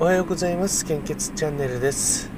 [0.00, 0.86] おはようございます。
[0.86, 2.30] 献血チャンネルです。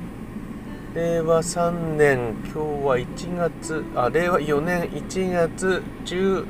[0.97, 6.45] 令和3年今日は1月あ令和4年1月14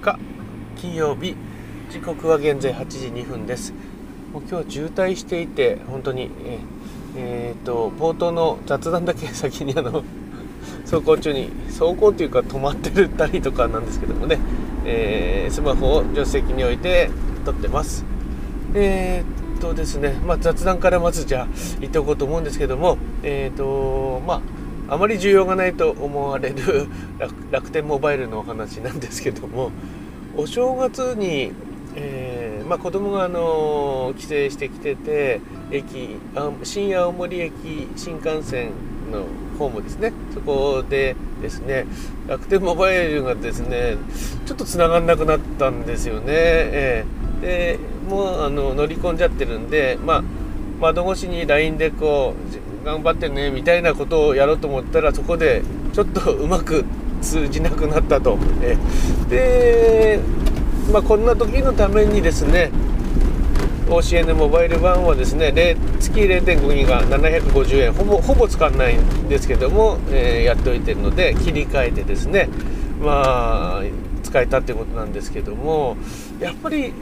[0.00, 0.18] 日
[0.74, 1.36] 金曜日。
[1.88, 3.72] 時刻は現在8時2分です。
[4.32, 6.58] もう今日は渋滞していて本当にえ
[7.14, 10.02] えー、と冒頭の雑談だけ先にあの
[10.82, 14.40] 走行中に走行というか止まってるたりとかなんですけどもね、
[14.84, 17.08] えー、スマホを助手席に置いて
[17.44, 18.04] 撮ってます。
[18.74, 21.48] えー、とですね、まあ、雑談からまずじゃあ
[21.78, 24.42] 言っておこうと思うんですけども、えーとま
[24.88, 26.88] あ、あまり需要がないと思われる
[27.52, 29.70] 楽天モバイルのお話なんですけども
[30.36, 31.52] お正月に、
[31.94, 35.40] えーまあ、子供があの帰省してきてて
[35.70, 36.16] 駅
[36.64, 38.70] 新青森駅新幹線
[39.12, 39.26] の
[39.60, 41.86] ホームですねそこでですね
[42.26, 43.96] 楽天モバイルがですね
[44.44, 46.24] ちょっとつながんなくなったんですよね。
[46.28, 50.22] えーでもうあの乗り込んじゃってるんで、まあ、
[50.80, 52.34] 窓越しに LINE でこ
[52.82, 55.62] う頑張ってねみたいなことをやろうと思ったらそこで
[55.92, 56.84] ちょっとうまく
[57.20, 58.38] 通じなくなったと。
[58.62, 58.76] え
[59.28, 60.20] で、
[60.92, 62.70] まあ、こんな時のためにですね
[63.88, 65.52] OCN モバイル版はですね
[66.00, 72.48] 月0.5ギガ750円ほぼほぼ使わないんですけども、えー、やっておいてるので切り替えてですね
[73.00, 73.82] まあ
[74.22, 75.96] 使えたってことなんですけども
[76.40, 76.94] やっぱり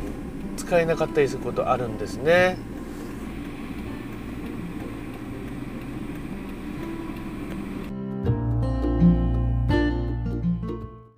[0.70, 2.56] 使えなかったりすることあるんですね。